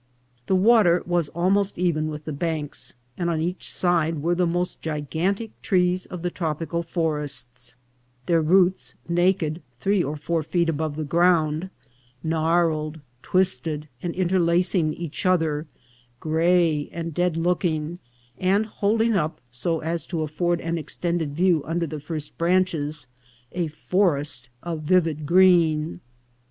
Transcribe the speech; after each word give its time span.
The 0.47 0.55
water 0.55 1.03
was 1.05 1.29
almost 1.29 1.77
even 1.77 2.07
with 2.09 2.25
the 2.25 2.33
banks, 2.33 2.95
and 3.19 3.29
on 3.29 3.39
each 3.39 3.69
side 3.71 4.23
were 4.23 4.33
the 4.33 4.47
most 4.47 4.81
gigantic 4.81 5.51
trees 5.61 6.07
of 6.07 6.23
the 6.23 6.31
tropical 6.31 6.81
forests, 6.81 7.75
their 8.25 8.41
roots 8.41 8.95
naked 9.07 9.61
three 9.79 10.01
or 10.03 10.15
four 10.17 10.41
feet 10.41 10.69
above 10.69 10.95
the 10.95 11.03
ground, 11.03 11.69
gnarled, 12.23 12.99
twisted, 13.21 13.87
and 14.01 14.15
interlacing 14.15 14.95
each 14.95 15.23
other, 15.27 15.67
gray 16.19 16.89
and 16.91 17.13
dead 17.13 17.37
looking, 17.37 17.99
and 18.39 18.65
holding 18.65 19.13
up, 19.13 19.39
so 19.51 19.81
as 19.81 20.07
to 20.07 20.23
afford 20.23 20.59
an 20.61 20.79
extended 20.79 21.35
view 21.35 21.63
under 21.63 21.85
the 21.85 21.99
first 21.99 22.35
branches, 22.39 23.05
a 23.51 23.67
forest 23.67 24.49
of 24.63 24.81
vivid 24.81 25.27
green. 25.27 25.99